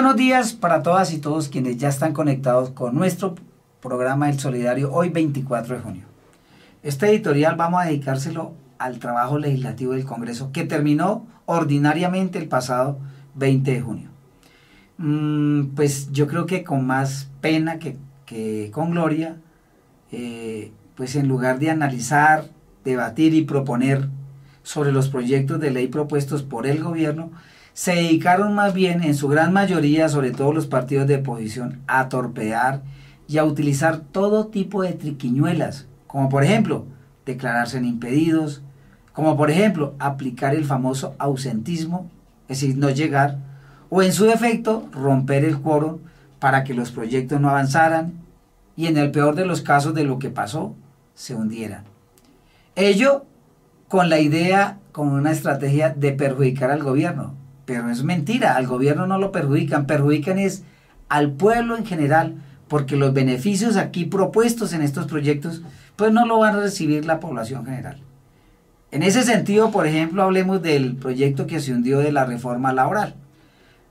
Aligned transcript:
Buenos 0.00 0.16
días 0.16 0.54
para 0.54 0.82
todas 0.82 1.12
y 1.12 1.18
todos 1.18 1.50
quienes 1.50 1.76
ya 1.76 1.90
están 1.90 2.14
conectados 2.14 2.70
con 2.70 2.94
nuestro 2.94 3.34
programa 3.82 4.30
El 4.30 4.40
Solidario 4.40 4.90
hoy 4.90 5.10
24 5.10 5.74
de 5.76 5.82
junio. 5.82 6.04
Este 6.82 7.10
editorial 7.10 7.56
vamos 7.56 7.82
a 7.82 7.84
dedicárselo 7.84 8.54
al 8.78 8.98
trabajo 8.98 9.36
legislativo 9.36 9.92
del 9.92 10.06
Congreso 10.06 10.52
que 10.52 10.64
terminó 10.64 11.26
ordinariamente 11.44 12.38
el 12.38 12.48
pasado 12.48 12.98
20 13.34 13.70
de 13.72 13.80
junio. 13.82 14.08
Mm, 14.96 15.74
pues 15.76 16.10
yo 16.12 16.26
creo 16.28 16.46
que 16.46 16.64
con 16.64 16.86
más 16.86 17.28
pena 17.42 17.78
que, 17.78 18.70
con 18.72 18.92
gloria, 18.92 19.36
eh, 20.12 20.72
pues 20.94 21.14
en 21.14 21.28
lugar 21.28 21.58
de 21.58 21.68
analizar, 21.68 22.48
debatir 22.86 23.34
y 23.34 23.42
proponer 23.42 24.08
sobre 24.62 24.92
los 24.92 25.10
proyectos 25.10 25.60
de 25.60 25.72
ley 25.72 25.88
propuestos 25.88 26.42
por 26.42 26.66
el 26.66 26.82
gobierno, 26.82 27.32
se 27.80 27.94
dedicaron 27.94 28.54
más 28.54 28.74
bien, 28.74 29.02
en 29.02 29.14
su 29.14 29.26
gran 29.26 29.54
mayoría, 29.54 30.10
sobre 30.10 30.32
todo 30.32 30.52
los 30.52 30.66
partidos 30.66 31.06
de 31.06 31.16
oposición, 31.16 31.80
a 31.86 32.10
torpear 32.10 32.82
y 33.26 33.38
a 33.38 33.44
utilizar 33.44 34.00
todo 34.00 34.48
tipo 34.48 34.82
de 34.82 34.92
triquiñuelas, 34.92 35.86
como 36.06 36.28
por 36.28 36.44
ejemplo, 36.44 36.84
declararse 37.24 37.78
en 37.78 37.86
impedidos, 37.86 38.60
como 39.14 39.34
por 39.34 39.50
ejemplo, 39.50 39.94
aplicar 39.98 40.54
el 40.54 40.66
famoso 40.66 41.14
ausentismo, 41.18 42.10
es 42.50 42.60
decir, 42.60 42.76
no 42.76 42.90
llegar, 42.90 43.38
o 43.88 44.02
en 44.02 44.12
su 44.12 44.26
defecto, 44.26 44.86
romper 44.92 45.46
el 45.46 45.58
quórum 45.58 46.00
para 46.38 46.64
que 46.64 46.74
los 46.74 46.90
proyectos 46.90 47.40
no 47.40 47.48
avanzaran 47.48 48.12
y 48.76 48.88
en 48.88 48.98
el 48.98 49.10
peor 49.10 49.36
de 49.36 49.46
los 49.46 49.62
casos 49.62 49.94
de 49.94 50.04
lo 50.04 50.18
que 50.18 50.28
pasó, 50.28 50.74
se 51.14 51.34
hundieran. 51.34 51.84
Ello 52.76 53.24
con 53.88 54.10
la 54.10 54.20
idea, 54.20 54.76
con 54.92 55.08
una 55.08 55.30
estrategia 55.30 55.94
de 55.96 56.12
perjudicar 56.12 56.70
al 56.70 56.82
gobierno, 56.82 57.39
pero 57.70 57.88
es 57.88 58.02
mentira, 58.02 58.56
al 58.56 58.66
gobierno 58.66 59.06
no 59.06 59.16
lo 59.16 59.30
perjudican, 59.30 59.86
perjudican 59.86 60.40
es 60.40 60.64
al 61.08 61.30
pueblo 61.30 61.76
en 61.76 61.86
general, 61.86 62.34
porque 62.66 62.96
los 62.96 63.14
beneficios 63.14 63.76
aquí 63.76 64.06
propuestos 64.06 64.72
en 64.72 64.82
estos 64.82 65.06
proyectos, 65.06 65.62
pues 65.94 66.12
no 66.12 66.26
lo 66.26 66.40
van 66.40 66.56
a 66.56 66.60
recibir 66.62 67.04
la 67.04 67.20
población 67.20 67.64
general. 67.64 68.00
En 68.90 69.04
ese 69.04 69.22
sentido, 69.22 69.70
por 69.70 69.86
ejemplo, 69.86 70.24
hablemos 70.24 70.62
del 70.62 70.96
proyecto 70.96 71.46
que 71.46 71.60
se 71.60 71.72
hundió 71.72 72.00
de 72.00 72.10
la 72.10 72.24
reforma 72.24 72.72
laboral. 72.72 73.14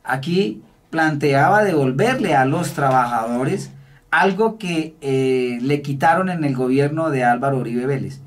Aquí 0.03 0.61
planteaba 0.89 1.63
devolverle 1.63 2.35
a 2.35 2.43
los 2.43 2.73
trabajadores 2.73 3.71
algo 4.11 4.57
que 4.57 4.97
eh, 4.99 5.57
le 5.61 5.81
quitaron 5.81 6.27
en 6.27 6.43
el 6.43 6.53
gobierno 6.53 7.11
de 7.11 7.23
Álvaro 7.23 7.59
Uribe 7.59 7.85
Vélez. 7.85 8.19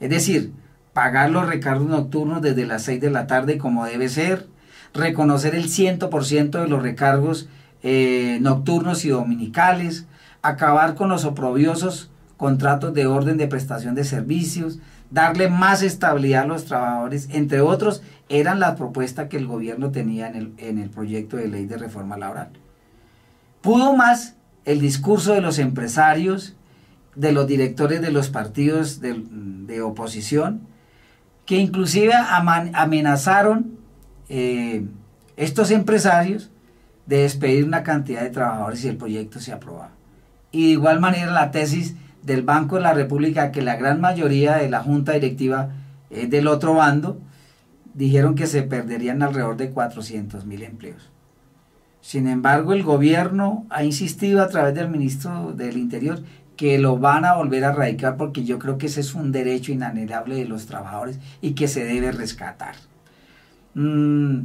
Es 0.00 0.10
decir, 0.10 0.52
pagar 0.92 1.30
los 1.30 1.48
recargos 1.48 1.88
nocturnos 1.88 2.42
desde 2.42 2.66
las 2.66 2.82
6 2.82 3.00
de 3.00 3.10
la 3.10 3.26
tarde 3.26 3.56
como 3.56 3.86
debe 3.86 4.10
ser, 4.10 4.46
reconocer 4.94 5.54
el 5.54 5.68
100% 5.68 6.50
de 6.62 6.68
los 6.68 6.82
recargos 6.82 7.48
eh, 7.82 8.38
nocturnos 8.40 9.04
y 9.04 9.10
dominicales, 9.10 10.06
acabar 10.42 10.94
con 10.94 11.08
los 11.08 11.24
oprobiosos 11.24 12.10
contratos 12.36 12.94
de 12.94 13.06
orden 13.06 13.36
de 13.36 13.48
prestación 13.48 13.94
de 13.94 14.04
servicios, 14.04 14.78
darle 15.10 15.48
más 15.48 15.82
estabilidad 15.82 16.44
a 16.44 16.46
los 16.46 16.64
trabajadores, 16.64 17.28
entre 17.30 17.60
otros, 17.60 18.02
eran 18.28 18.60
las 18.60 18.76
propuestas 18.76 19.28
que 19.28 19.36
el 19.36 19.46
gobierno 19.46 19.90
tenía 19.90 20.28
en 20.28 20.36
el, 20.36 20.52
en 20.58 20.78
el 20.78 20.90
proyecto 20.90 21.36
de 21.36 21.48
ley 21.48 21.66
de 21.66 21.78
reforma 21.78 22.16
laboral. 22.16 22.50
Pudo 23.60 23.96
más 23.96 24.36
el 24.64 24.80
discurso 24.80 25.32
de 25.32 25.40
los 25.40 25.58
empresarios, 25.58 26.54
de 27.14 27.32
los 27.32 27.46
directores 27.46 28.00
de 28.00 28.12
los 28.12 28.28
partidos 28.28 29.00
de, 29.00 29.24
de 29.24 29.82
oposición, 29.82 30.60
que 31.46 31.56
inclusive 31.56 32.12
amenazaron 32.14 33.77
eh, 34.28 34.84
estos 35.36 35.70
empresarios 35.70 36.50
de 37.06 37.22
despedir 37.22 37.64
una 37.64 37.82
cantidad 37.82 38.22
de 38.22 38.30
trabajadores 38.30 38.80
si 38.80 38.88
el 38.88 38.96
proyecto 38.96 39.40
se 39.40 39.52
aprobaba. 39.52 39.90
Y 40.52 40.66
de 40.66 40.72
igual 40.72 41.00
manera 41.00 41.32
la 41.32 41.50
tesis 41.50 41.94
del 42.22 42.42
Banco 42.42 42.76
de 42.76 42.82
la 42.82 42.94
República, 42.94 43.52
que 43.52 43.62
la 43.62 43.76
gran 43.76 44.00
mayoría 44.00 44.56
de 44.56 44.68
la 44.68 44.82
junta 44.82 45.12
directiva 45.12 45.70
es 46.10 46.28
del 46.28 46.48
otro 46.48 46.74
bando, 46.74 47.20
dijeron 47.94 48.34
que 48.34 48.46
se 48.46 48.62
perderían 48.62 49.22
alrededor 49.22 49.56
de 49.56 49.70
400 49.70 50.44
mil 50.44 50.62
empleos. 50.62 51.10
Sin 52.00 52.26
embargo, 52.26 52.72
el 52.72 52.82
gobierno 52.82 53.66
ha 53.70 53.84
insistido 53.84 54.42
a 54.42 54.48
través 54.48 54.74
del 54.74 54.88
ministro 54.88 55.52
del 55.52 55.76
Interior 55.76 56.22
que 56.56 56.78
lo 56.78 56.98
van 56.98 57.24
a 57.24 57.34
volver 57.34 57.64
a 57.64 57.72
radicar 57.72 58.16
porque 58.16 58.44
yo 58.44 58.58
creo 58.58 58.78
que 58.78 58.86
ese 58.86 59.00
es 59.00 59.14
un 59.14 59.30
derecho 59.30 59.72
inanelable 59.72 60.36
de 60.36 60.44
los 60.44 60.66
trabajadores 60.66 61.18
y 61.40 61.52
que 61.52 61.68
se 61.68 61.84
debe 61.84 62.10
rescatar. 62.12 62.74
Mm, 63.74 64.40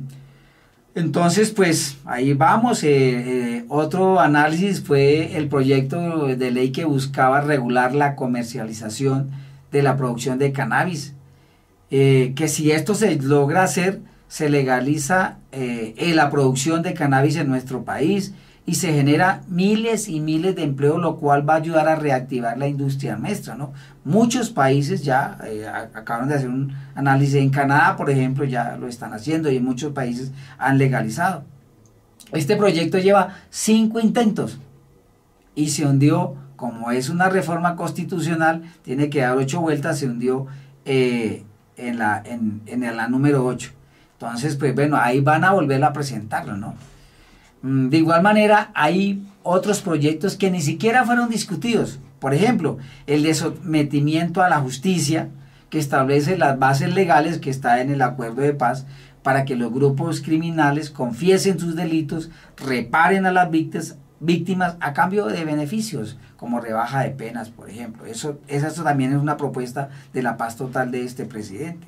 entonces, 0.95 1.51
pues 1.51 1.97
ahí 2.05 2.33
vamos. 2.33 2.83
Eh, 2.83 2.89
eh, 2.89 3.65
otro 3.69 4.19
análisis 4.19 4.83
fue 4.83 5.37
el 5.37 5.47
proyecto 5.49 6.27
de 6.27 6.51
ley 6.51 6.71
que 6.71 6.85
buscaba 6.85 7.41
regular 7.41 7.95
la 7.95 8.15
comercialización 8.15 9.31
de 9.71 9.81
la 9.81 9.97
producción 9.97 10.37
de 10.37 10.51
cannabis. 10.51 11.15
Eh, 11.89 12.33
que 12.35 12.47
si 12.47 12.71
esto 12.71 12.95
se 12.95 13.15
logra 13.15 13.63
hacer, 13.63 14.01
se 14.27 14.49
legaliza 14.49 15.37
la 15.97 16.31
producción 16.31 16.81
de 16.81 16.95
cannabis 16.95 17.35
en 17.35 17.47
nuestro 17.47 17.83
país 17.83 18.33
y 18.65 18.75
se 18.75 18.93
genera 18.93 19.41
miles 19.49 20.07
y 20.07 20.21
miles 20.21 20.55
de 20.55 20.63
empleos, 20.63 20.99
lo 21.01 21.17
cual 21.17 21.47
va 21.47 21.55
a 21.55 21.57
ayudar 21.57 21.87
a 21.89 21.95
reactivar 21.95 22.57
la 22.57 22.67
industria 22.67 23.17
nuestra, 23.17 23.55
¿no? 23.55 23.73
Muchos 24.05 24.51
países 24.51 25.03
ya 25.03 25.37
eh, 25.45 25.67
acaban 25.67 26.29
de 26.29 26.35
hacer 26.35 26.47
un 26.47 26.73
análisis, 26.95 27.35
en 27.35 27.49
Canadá, 27.49 27.97
por 27.97 28.09
ejemplo, 28.09 28.45
ya 28.45 28.77
lo 28.77 28.87
están 28.87 29.13
haciendo 29.13 29.51
y 29.51 29.59
muchos 29.59 29.91
países 29.91 30.31
han 30.57 30.77
legalizado. 30.77 31.43
Este 32.31 32.55
proyecto 32.55 32.97
lleva 32.99 33.35
cinco 33.49 33.99
intentos 33.99 34.59
y 35.55 35.69
se 35.69 35.85
hundió, 35.85 36.35
como 36.55 36.89
es 36.91 37.09
una 37.09 37.27
reforma 37.27 37.75
constitucional, 37.75 38.63
tiene 38.81 39.09
que 39.09 39.21
dar 39.21 39.37
ocho 39.37 39.59
vueltas, 39.59 39.99
se 39.99 40.07
hundió 40.07 40.47
eh, 40.85 41.43
en, 41.75 41.99
la, 41.99 42.23
en, 42.25 42.61
en 42.65 42.95
la 42.95 43.09
número 43.09 43.45
ocho. 43.45 43.71
Entonces, 44.13 44.55
pues 44.55 44.73
bueno, 44.73 44.95
ahí 44.95 45.19
van 45.19 45.43
a 45.43 45.51
volver 45.51 45.83
a 45.83 45.91
presentarlo, 45.91 46.55
¿no? 46.55 46.75
Mm, 47.63 47.89
de 47.89 47.97
igual 47.97 48.21
manera, 48.21 48.71
hay 48.75 49.25
otros 49.41 49.81
proyectos 49.81 50.35
que 50.35 50.51
ni 50.51 50.61
siquiera 50.61 51.05
fueron 51.05 51.29
discutidos. 51.29 51.99
Por 52.19 52.33
ejemplo, 52.33 52.77
el 53.07 53.23
de 53.23 53.33
sometimiento 53.33 54.43
a 54.43 54.49
la 54.49 54.59
justicia, 54.59 55.29
que 55.69 55.79
establece 55.79 56.37
las 56.37 56.59
bases 56.59 56.93
legales 56.93 57.39
que 57.39 57.49
está 57.49 57.81
en 57.81 57.89
el 57.89 58.03
acuerdo 58.03 58.41
de 58.41 58.53
paz 58.53 58.85
para 59.23 59.43
que 59.43 59.55
los 59.55 59.73
grupos 59.73 60.21
criminales 60.21 60.91
confiesen 60.91 61.57
sus 61.57 61.75
delitos, 61.75 62.29
reparen 62.57 63.25
a 63.25 63.31
las 63.31 63.49
víctimas, 63.49 63.97
víctimas 64.19 64.75
a 64.79 64.93
cambio 64.93 65.25
de 65.25 65.43
beneficios, 65.45 66.17
como 66.37 66.59
rebaja 66.59 67.01
de 67.01 67.09
penas, 67.09 67.49
por 67.49 67.69
ejemplo. 67.69 68.05
Eso, 68.05 68.39
eso 68.47 68.83
también 68.83 69.13
es 69.13 69.17
una 69.17 69.37
propuesta 69.37 69.89
de 70.13 70.21
la 70.21 70.37
paz 70.37 70.57
total 70.57 70.91
de 70.91 71.05
este 71.05 71.25
presidente. 71.25 71.87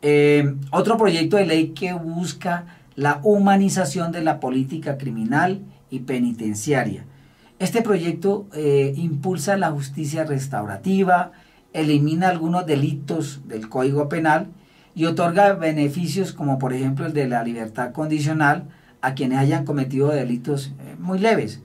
Eh, 0.00 0.54
otro 0.70 0.96
proyecto 0.96 1.36
de 1.36 1.46
ley 1.46 1.68
que 1.68 1.92
busca 1.92 2.64
la 2.96 3.20
humanización 3.22 4.12
de 4.12 4.22
la 4.22 4.40
política 4.40 4.98
criminal 4.98 5.62
y 5.90 6.00
penitenciaria. 6.00 7.04
Este 7.58 7.82
proyecto 7.82 8.46
eh, 8.52 8.92
impulsa 8.96 9.56
la 9.56 9.70
justicia 9.70 10.24
restaurativa, 10.24 11.32
elimina 11.72 12.28
algunos 12.28 12.66
delitos 12.66 13.42
del 13.48 13.68
Código 13.68 14.08
Penal 14.08 14.48
y 14.94 15.06
otorga 15.06 15.54
beneficios 15.54 16.32
como 16.32 16.58
por 16.58 16.72
ejemplo 16.72 17.06
el 17.06 17.12
de 17.12 17.26
la 17.26 17.42
libertad 17.42 17.92
condicional 17.92 18.68
a 19.00 19.14
quienes 19.14 19.38
hayan 19.38 19.64
cometido 19.64 20.08
delitos 20.08 20.72
eh, 20.78 20.96
muy 20.98 21.18
leves. 21.18 21.62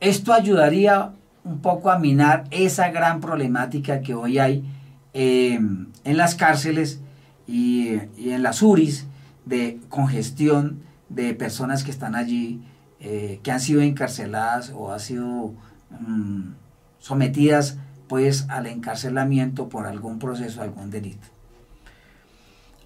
Esto 0.00 0.32
ayudaría 0.32 1.12
un 1.44 1.60
poco 1.60 1.90
a 1.90 1.98
minar 1.98 2.44
esa 2.50 2.90
gran 2.90 3.20
problemática 3.20 4.00
que 4.00 4.14
hoy 4.14 4.38
hay 4.38 4.64
eh, 5.12 5.58
en 6.04 6.16
las 6.16 6.34
cárceles 6.34 7.00
y, 7.46 7.94
y 8.16 8.30
en 8.30 8.42
las 8.42 8.62
URIs 8.62 9.07
de 9.48 9.80
congestión 9.88 10.82
de 11.08 11.34
personas 11.34 11.84
que 11.84 11.90
están 11.90 12.14
allí, 12.14 12.62
eh, 13.00 13.40
que 13.42 13.50
han 13.50 13.60
sido 13.60 13.80
encarceladas 13.80 14.72
o 14.74 14.92
han 14.92 15.00
sido 15.00 15.54
mm, 15.90 16.52
sometidas 16.98 17.78
pues 18.08 18.46
al 18.48 18.66
encarcelamiento 18.66 19.68
por 19.68 19.86
algún 19.86 20.18
proceso, 20.18 20.62
algún 20.62 20.90
delito. 20.90 21.26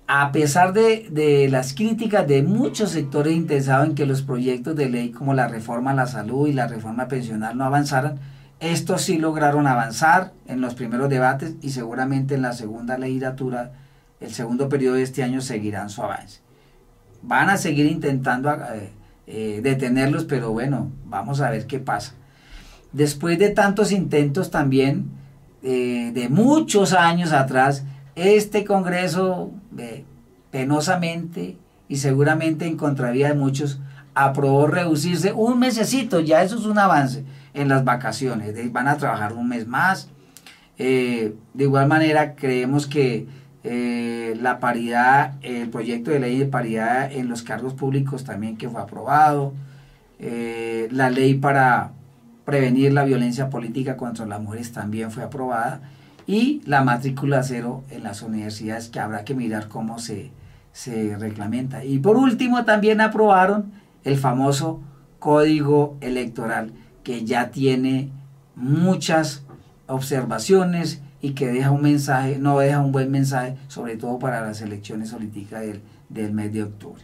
A 0.06 0.32
pesar 0.32 0.72
de, 0.72 1.08
de, 1.10 1.48
las 1.48 1.74
críticas 1.74 2.26
de 2.26 2.42
muchos 2.42 2.90
sectores 2.90 3.34
interesados 3.34 3.88
en 3.88 3.94
que 3.94 4.04
los 4.04 4.22
proyectos 4.22 4.76
de 4.76 4.90
ley 4.90 5.10
como 5.10 5.32
la 5.32 5.48
reforma 5.48 5.92
a 5.92 5.94
la 5.94 6.06
salud 6.06 6.48
y 6.48 6.52
la 6.52 6.66
reforma 6.66 7.08
pensional 7.08 7.56
no 7.56 7.64
avanzaran, 7.64 8.18
estos 8.60 9.02
sí 9.02 9.16
lograron 9.18 9.66
avanzar 9.66 10.32
en 10.46 10.60
los 10.60 10.74
primeros 10.74 11.08
debates 11.08 11.54
y 11.62 11.70
seguramente 11.70 12.34
en 12.34 12.42
la 12.42 12.52
segunda 12.52 12.98
legislatura, 12.98 13.72
el 14.20 14.32
segundo 14.32 14.68
periodo 14.68 14.96
de 14.96 15.02
este 15.02 15.22
año, 15.22 15.40
seguirán 15.40 15.88
su 15.88 16.02
avance 16.02 16.42
van 17.22 17.50
a 17.50 17.56
seguir 17.56 17.86
intentando 17.86 18.52
eh, 18.52 18.90
eh, 19.26 19.60
detenerlos, 19.62 20.24
pero 20.24 20.52
bueno, 20.52 20.90
vamos 21.06 21.40
a 21.40 21.50
ver 21.50 21.66
qué 21.66 21.78
pasa. 21.78 22.14
Después 22.92 23.38
de 23.38 23.50
tantos 23.50 23.92
intentos 23.92 24.50
también, 24.50 25.10
eh, 25.62 26.10
de 26.12 26.28
muchos 26.28 26.92
años 26.92 27.32
atrás, 27.32 27.84
este 28.14 28.64
Congreso 28.64 29.52
penosamente 30.50 31.56
y 31.88 31.96
seguramente 31.96 32.66
en 32.66 32.76
contravía 32.76 33.28
de 33.28 33.34
muchos 33.34 33.80
aprobó 34.14 34.66
reducirse 34.66 35.32
un 35.32 35.58
mesecito, 35.58 36.20
ya 36.20 36.42
eso 36.42 36.58
es 36.58 36.66
un 36.66 36.78
avance 36.78 37.24
en 37.54 37.68
las 37.68 37.84
vacaciones, 37.84 38.54
van 38.70 38.88
a 38.88 38.98
trabajar 38.98 39.32
un 39.32 39.48
mes 39.48 39.66
más. 39.66 40.10
De 40.76 41.34
igual 41.56 41.86
manera, 41.86 42.34
creemos 42.34 42.86
que 42.86 43.26
eh, 43.64 44.36
la 44.40 44.58
paridad, 44.58 45.34
el 45.42 45.68
proyecto 45.68 46.10
de 46.10 46.18
ley 46.18 46.38
de 46.38 46.46
paridad 46.46 47.12
en 47.12 47.28
los 47.28 47.42
cargos 47.42 47.74
públicos 47.74 48.24
también 48.24 48.56
que 48.56 48.68
fue 48.68 48.80
aprobado, 48.80 49.52
eh, 50.18 50.88
la 50.90 51.10
ley 51.10 51.34
para 51.34 51.92
prevenir 52.44 52.92
la 52.92 53.04
violencia 53.04 53.50
política 53.50 53.96
contra 53.96 54.26
las 54.26 54.40
mujeres 54.40 54.72
también 54.72 55.10
fue 55.10 55.22
aprobada 55.22 55.80
y 56.26 56.60
la 56.66 56.82
matrícula 56.82 57.42
cero 57.42 57.84
en 57.90 58.02
las 58.02 58.22
universidades 58.22 58.88
que 58.88 59.00
habrá 59.00 59.24
que 59.24 59.34
mirar 59.34 59.68
cómo 59.68 59.98
se, 59.98 60.30
se 60.72 61.16
reglamenta. 61.16 61.84
Y 61.84 61.98
por 61.98 62.16
último 62.16 62.64
también 62.64 63.00
aprobaron 63.00 63.72
el 64.04 64.16
famoso 64.16 64.80
código 65.18 65.96
electoral 66.00 66.72
que 67.04 67.24
ya 67.24 67.50
tiene 67.50 68.10
muchas 68.56 69.44
observaciones 69.86 71.00
y 71.22 71.30
que 71.32 71.46
deja 71.46 71.70
un 71.70 71.82
mensaje, 71.82 72.36
no 72.38 72.58
deja 72.58 72.80
un 72.80 72.92
buen 72.92 73.10
mensaje, 73.10 73.56
sobre 73.68 73.96
todo 73.96 74.18
para 74.18 74.42
las 74.42 74.60
elecciones 74.60 75.12
políticas 75.12 75.62
del, 75.62 75.80
del 76.08 76.32
mes 76.32 76.52
de 76.52 76.64
octubre. 76.64 77.02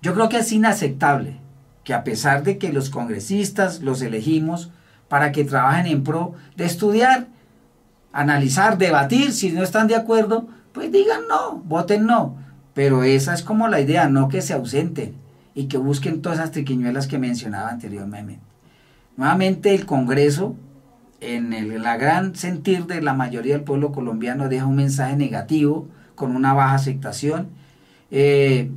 Yo 0.00 0.14
creo 0.14 0.28
que 0.28 0.38
es 0.38 0.52
inaceptable 0.52 1.36
que 1.82 1.92
a 1.92 2.04
pesar 2.04 2.44
de 2.44 2.58
que 2.58 2.72
los 2.72 2.90
congresistas 2.90 3.80
los 3.80 4.00
elegimos 4.02 4.70
para 5.08 5.32
que 5.32 5.44
trabajen 5.44 5.86
en 5.86 6.04
pro 6.04 6.34
de 6.56 6.64
estudiar, 6.64 7.26
analizar, 8.12 8.78
debatir, 8.78 9.32
si 9.32 9.50
no 9.50 9.62
están 9.62 9.88
de 9.88 9.96
acuerdo, 9.96 10.46
pues 10.72 10.92
digan 10.92 11.22
no, 11.28 11.56
voten 11.64 12.06
no. 12.06 12.36
Pero 12.74 13.02
esa 13.02 13.34
es 13.34 13.42
como 13.42 13.66
la 13.66 13.80
idea, 13.80 14.08
no 14.08 14.28
que 14.28 14.42
se 14.42 14.52
ausenten 14.52 15.14
y 15.54 15.64
que 15.64 15.78
busquen 15.78 16.22
todas 16.22 16.38
esas 16.38 16.52
triquiñuelas 16.52 17.08
que 17.08 17.18
mencionaba 17.18 17.70
anteriormente. 17.70 18.38
Nuevamente 19.16 19.74
el 19.74 19.84
Congreso, 19.84 20.54
en 21.20 21.52
el 21.52 21.82
la 21.82 21.96
gran 21.96 22.34
sentir 22.36 22.86
de 22.86 23.02
la 23.02 23.14
mayoría 23.14 23.54
del 23.54 23.64
pueblo 23.64 23.92
colombiano, 23.92 24.48
deja 24.48 24.66
un 24.66 24.76
mensaje 24.76 25.16
negativo 25.16 25.88
con 26.14 26.34
una 26.34 26.54
baja 26.54 26.74
aceptación. 26.74 27.48
Eh, 28.10 28.70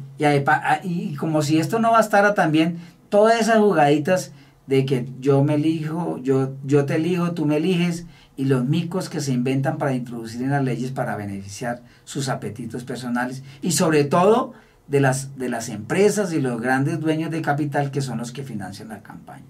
y, 0.83 1.15
como 1.15 1.41
si 1.41 1.59
esto 1.59 1.79
no 1.79 1.91
bastara 1.91 2.33
también, 2.33 2.77
todas 3.09 3.39
esas 3.39 3.57
jugaditas 3.57 4.33
de 4.67 4.85
que 4.85 5.07
yo 5.19 5.43
me 5.43 5.55
elijo, 5.55 6.19
yo, 6.21 6.53
yo 6.63 6.85
te 6.85 6.95
elijo, 6.95 7.31
tú 7.31 7.45
me 7.45 7.57
eliges, 7.57 8.05
y 8.37 8.45
los 8.45 8.65
micos 8.65 9.09
que 9.09 9.19
se 9.19 9.33
inventan 9.33 9.77
para 9.77 9.93
introducir 9.93 10.41
en 10.41 10.51
las 10.51 10.63
leyes 10.63 10.91
para 10.91 11.15
beneficiar 11.15 11.81
sus 12.05 12.29
apetitos 12.29 12.83
personales, 12.83 13.43
y 13.61 13.71
sobre 13.71 14.03
todo 14.03 14.53
de 14.87 14.99
las, 14.99 15.37
de 15.37 15.49
las 15.49 15.69
empresas 15.69 16.33
y 16.33 16.41
los 16.41 16.61
grandes 16.61 16.99
dueños 16.99 17.31
de 17.31 17.41
capital 17.41 17.91
que 17.91 18.01
son 18.01 18.17
los 18.17 18.31
que 18.31 18.43
financian 18.43 18.89
la 18.89 19.01
campaña. 19.01 19.45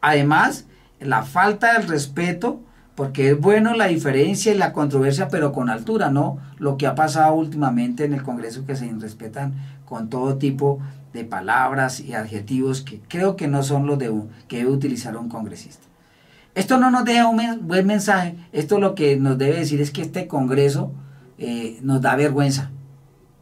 Además, 0.00 0.66
la 1.00 1.22
falta 1.22 1.74
del 1.74 1.88
respeto, 1.88 2.60
porque 2.94 3.30
es 3.30 3.40
bueno 3.40 3.74
la 3.74 3.86
diferencia 3.86 4.52
y 4.52 4.58
la 4.58 4.72
controversia, 4.72 5.28
pero 5.28 5.52
con 5.52 5.70
altura, 5.70 6.10
no 6.10 6.38
lo 6.58 6.76
que 6.76 6.86
ha 6.86 6.94
pasado 6.94 7.34
últimamente 7.34 8.04
en 8.04 8.12
el 8.12 8.22
Congreso 8.22 8.66
que 8.66 8.76
se 8.76 8.86
irrespetan 8.86 9.54
con 9.84 10.08
todo 10.08 10.36
tipo 10.36 10.80
de 11.12 11.24
palabras 11.24 12.00
y 12.00 12.14
adjetivos 12.14 12.82
que 12.82 13.00
creo 13.08 13.36
que 13.36 13.48
no 13.48 13.62
son 13.62 13.86
los 13.86 13.98
de 13.98 14.12
que 14.46 14.58
debe 14.58 14.70
utilizar 14.70 15.16
un 15.16 15.28
congresista. 15.28 15.86
Esto 16.54 16.78
no 16.78 16.90
nos 16.90 17.04
deja 17.04 17.28
un 17.28 17.66
buen 17.66 17.86
mensaje, 17.86 18.36
esto 18.52 18.78
lo 18.78 18.94
que 18.94 19.16
nos 19.16 19.38
debe 19.38 19.58
decir 19.58 19.80
es 19.80 19.90
que 19.90 20.02
este 20.02 20.26
Congreso 20.26 20.92
eh, 21.38 21.78
nos 21.82 22.02
da 22.02 22.16
vergüenza, 22.16 22.70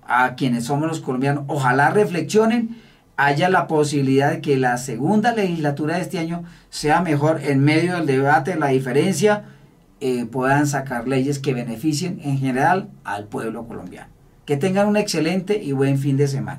a 0.06 0.35
quienes 0.37 0.64
somos 0.64 0.88
los 0.88 1.00
colombianos. 1.00 1.44
Ojalá 1.49 1.91
reflexionen, 1.91 2.76
haya 3.17 3.49
la 3.49 3.67
posibilidad 3.67 4.31
de 4.33 4.41
que 4.41 4.57
la 4.57 4.77
segunda 4.79 5.33
legislatura 5.33 5.97
de 5.97 6.03
este 6.03 6.19
año 6.19 6.45
sea 6.71 7.01
mejor 7.01 7.41
en 7.43 7.61
medio 7.61 7.97
del 7.97 8.07
debate, 8.07 8.57
la 8.57 8.69
diferencia, 8.69 9.45
eh, 10.01 10.27
puedan 10.27 10.67
sacar 10.67 11.09
leyes 11.09 11.39
que 11.39 11.55
beneficien 11.55 12.21
en 12.23 12.39
general 12.39 12.91
al 13.05 13.27
pueblo 13.27 13.67
colombiano. 13.67 14.11
Que 14.45 14.57
tengan 14.57 14.87
un 14.87 14.97
excelente 14.97 15.61
y 15.63 15.73
buen 15.73 15.99
fin 15.99 16.17
de 16.17 16.29
semana. 16.29 16.55